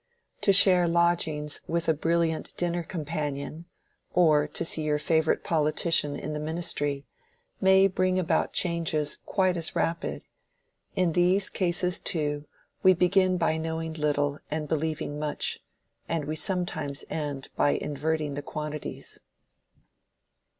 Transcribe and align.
To 0.41 0.51
share 0.51 0.87
lodgings 0.87 1.61
with 1.67 1.87
a 1.87 1.93
brilliant 1.93 2.57
dinner 2.57 2.81
companion, 2.81 3.65
or 4.15 4.47
to 4.47 4.65
see 4.65 4.81
your 4.81 4.97
favorite 4.97 5.43
politician 5.43 6.15
in 6.15 6.33
the 6.33 6.39
Ministry, 6.39 7.05
may 7.59 7.85
bring 7.85 8.17
about 8.17 8.51
changes 8.51 9.15
quite 9.27 9.55
as 9.57 9.75
rapid: 9.75 10.23
in 10.95 11.11
these 11.11 11.51
cases 11.51 11.99
too 11.99 12.47
we 12.81 12.95
begin 12.95 13.37
by 13.37 13.57
knowing 13.57 13.93
little 13.93 14.39
and 14.49 14.67
believing 14.67 15.19
much, 15.19 15.59
and 16.09 16.25
we 16.25 16.35
sometimes 16.35 17.05
end 17.11 17.49
by 17.55 17.69
inverting 17.73 18.33
the 18.33 18.41
quantities. 18.41 19.19